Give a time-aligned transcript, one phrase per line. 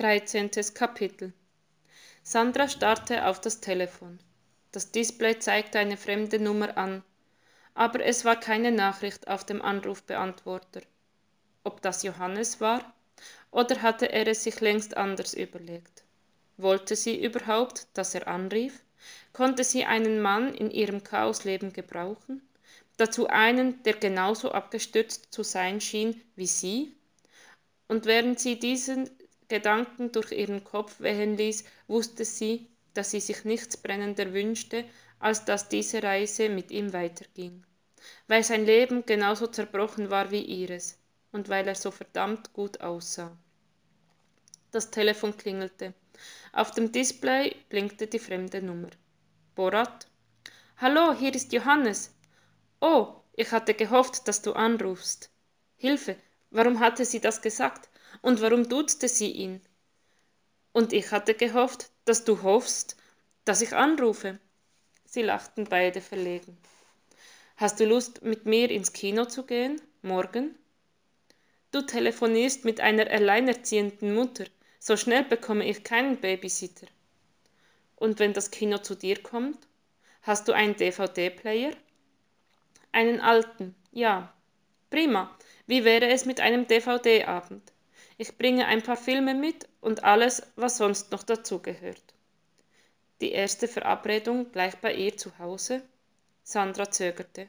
[0.00, 0.50] 13.
[0.72, 1.34] Kapitel
[2.22, 4.18] Sandra starrte auf das Telefon.
[4.72, 7.04] Das Display zeigte eine fremde Nummer an,
[7.74, 10.80] aber es war keine Nachricht auf dem Anrufbeantworter.
[11.64, 12.94] Ob das Johannes war?
[13.50, 16.02] Oder hatte er es sich längst anders überlegt?
[16.56, 18.82] Wollte sie überhaupt, dass er anrief?
[19.34, 22.40] Konnte sie einen Mann in ihrem Chaosleben gebrauchen?
[22.96, 26.96] Dazu einen, der genauso abgestürzt zu sein schien wie sie?
[27.86, 29.10] Und während sie diesen
[29.50, 34.86] Gedanken durch ihren Kopf wehen ließ, wusste sie, dass sie sich nichts brennender wünschte,
[35.18, 37.62] als dass diese Reise mit ihm weiterging.
[38.28, 40.98] Weil sein Leben genauso zerbrochen war wie ihres
[41.32, 43.36] und weil er so verdammt gut aussah.
[44.70, 45.92] Das Telefon klingelte.
[46.54, 48.90] Auf dem Display blinkte die fremde Nummer.
[49.54, 50.08] Borat?
[50.78, 52.14] Hallo, hier ist Johannes.
[52.80, 55.30] Oh, ich hatte gehofft, dass du anrufst.
[55.76, 56.16] Hilfe,
[56.50, 57.88] Warum hatte sie das gesagt?
[58.22, 59.60] Und warum duzte sie ihn?
[60.72, 62.96] Und ich hatte gehofft, dass du hoffst,
[63.44, 64.38] dass ich anrufe.
[65.04, 66.56] Sie lachten beide verlegen.
[67.56, 69.80] Hast du Lust, mit mir ins Kino zu gehen?
[70.02, 70.56] Morgen?
[71.72, 74.44] Du telefonierst mit einer alleinerziehenden Mutter.
[74.78, 76.86] So schnell bekomme ich keinen Babysitter.
[77.96, 79.58] Und wenn das Kino zu dir kommt?
[80.22, 81.72] Hast du einen DVD-Player?
[82.92, 84.32] Einen alten, ja.
[84.88, 85.36] Prima.
[85.66, 87.72] Wie wäre es mit einem DVD-Abend?
[88.22, 92.02] Ich bringe ein paar Filme mit und alles, was sonst noch dazugehört.
[93.22, 95.82] Die erste Verabredung gleich bei ihr zu Hause?
[96.42, 97.48] Sandra zögerte.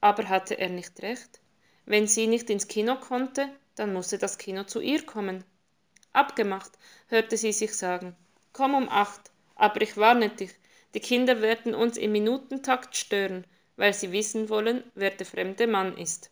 [0.00, 1.40] Aber hatte er nicht recht?
[1.84, 5.42] Wenn sie nicht ins Kino konnte, dann musste das Kino zu ihr kommen.
[6.12, 6.70] Abgemacht,
[7.08, 8.14] hörte sie sich sagen.
[8.52, 10.52] Komm um acht, aber ich warne dich,
[10.94, 15.98] die Kinder werden uns im Minutentakt stören, weil sie wissen wollen, wer der fremde Mann
[15.98, 16.30] ist.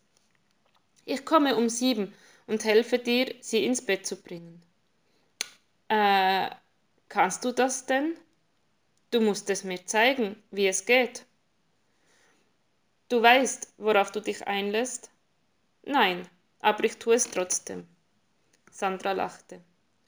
[1.05, 2.15] Ich komme um sieben
[2.47, 4.63] und helfe dir, sie ins Bett zu bringen.
[5.89, 6.51] Äh,
[7.09, 8.17] kannst du das denn?
[9.11, 11.25] Du musst es mir zeigen, wie es geht.
[13.09, 15.11] Du weißt, worauf du dich einlässt?
[15.85, 16.29] Nein,
[16.61, 17.87] aber ich tue es trotzdem.
[18.71, 19.61] Sandra lachte.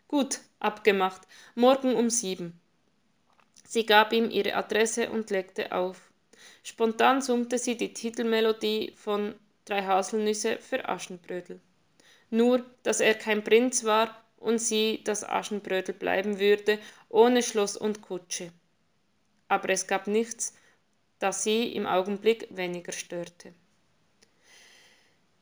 [0.09, 1.23] Gut, abgemacht.
[1.55, 2.61] Morgen um sieben.
[3.65, 6.11] Sie gab ihm ihre Adresse und legte auf.
[6.63, 11.61] Spontan summte sie die Titelmelodie von drei Haselnüsse für Aschenbrödel.
[12.31, 16.79] Nur, dass er kein Prinz war und sie das Aschenbrödel bleiben würde,
[17.09, 18.53] ohne Schloss und Kutsche.
[19.49, 20.55] Aber es gab nichts,
[21.19, 23.55] das sie im Augenblick weniger störte.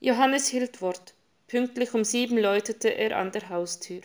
[0.00, 1.14] Johannes hielt Wort.
[1.46, 4.02] Pünktlich um sieben läutete er an der Haustür.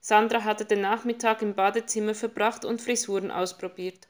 [0.00, 4.08] Sandra hatte den Nachmittag im Badezimmer verbracht und Frisuren ausprobiert.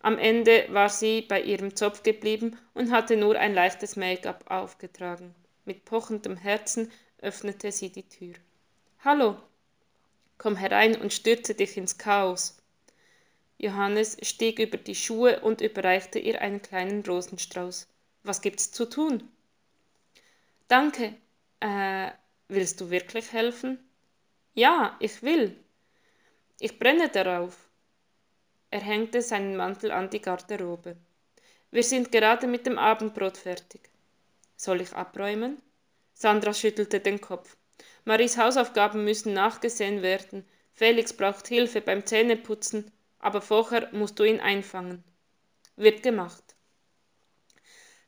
[0.00, 5.34] Am Ende war sie bei ihrem Zopf geblieben und hatte nur ein leichtes Make-up aufgetragen.
[5.64, 6.90] Mit pochendem Herzen
[7.22, 8.34] öffnete sie die Tür.
[9.04, 9.36] Hallo,
[10.38, 12.58] komm herein und stürze dich ins Chaos.
[13.58, 17.88] Johannes stieg über die Schuhe und überreichte ihr einen kleinen Rosenstrauß.
[18.24, 19.28] Was gibt's zu tun?
[20.68, 21.14] Danke.
[21.60, 22.10] Äh,
[22.48, 23.78] willst du wirklich helfen?
[24.54, 25.56] Ja, ich will.
[26.58, 27.56] Ich brenne darauf.
[28.70, 30.96] Er hängte seinen Mantel an die Garderobe.
[31.70, 33.80] Wir sind gerade mit dem Abendbrot fertig.
[34.56, 35.60] Soll ich abräumen?
[36.14, 37.56] Sandra schüttelte den Kopf.
[38.04, 40.44] Maries Hausaufgaben müssen nachgesehen werden.
[40.72, 45.04] Felix braucht Hilfe beim Zähneputzen, aber vorher musst du ihn einfangen.
[45.76, 46.42] Wird gemacht.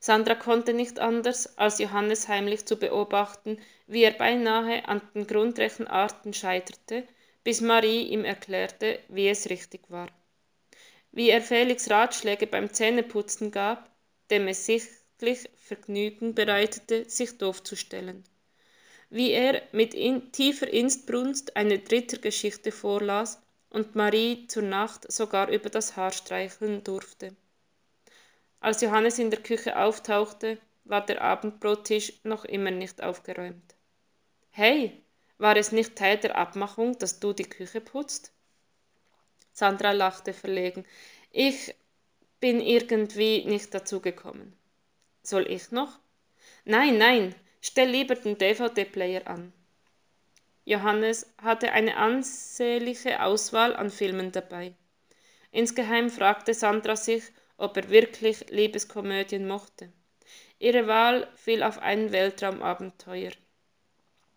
[0.01, 6.35] Sandra konnte nicht anders, als Johannes heimlich zu beobachten, wie er beinahe an den Grundrechenarten
[6.35, 7.07] scheiterte,
[7.43, 10.09] bis Marie ihm erklärte, wie es richtig war
[11.15, 13.89] wie er Felix Ratschläge beim Zähneputzen gab,
[14.31, 15.04] dem es sichtlich
[15.57, 18.25] Vergnügen bereitete, sich doof zu stellen.
[19.11, 25.49] Wie er mit in tiefer Instbrunst eine dritte Geschichte vorlas und Marie zur Nacht sogar
[25.49, 27.35] über das Haar streicheln durfte.
[28.61, 33.75] Als Johannes in der Küche auftauchte, war der Abendbrottisch noch immer nicht aufgeräumt.
[34.51, 35.03] Hey,
[35.39, 38.33] war es nicht Teil der Abmachung, dass du die Küche putzt?
[39.53, 40.85] Sandra lachte verlegen.
[41.31, 41.75] Ich
[42.41, 44.57] bin irgendwie nicht dazu gekommen.
[45.25, 45.99] Soll ich noch?
[46.67, 49.55] Nein, nein, stell lieber den DVD-Player an.
[50.67, 54.75] Johannes hatte eine ansehnliche Auswahl an Filmen dabei.
[55.51, 57.25] Insgeheim fragte Sandra sich,
[57.57, 59.91] ob er wirklich Liebeskomödien mochte.
[60.59, 63.33] Ihre Wahl fiel auf ein Weltraumabenteuer.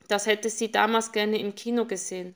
[0.08, 2.36] Das hätte sie damals gerne im Kino gesehen.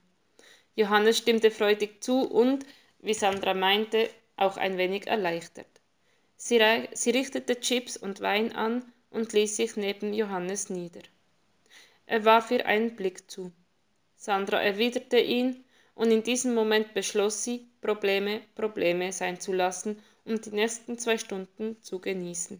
[0.76, 2.66] Johannes stimmte freudig zu und,
[3.00, 5.81] wie Sandra meinte, auch ein wenig erleichtert.
[6.44, 11.04] Sie, richtete Chips und Wein an und ließ sich neben Johannes nieder.
[12.08, 13.52] Er warf ihr einen Blick zu.
[14.16, 20.42] Sandra erwiderte ihn, und in diesem Moment beschloss sie, Probleme Probleme sein zu lassen, um
[20.42, 22.60] die nächsten zwei Stunden zu genießen.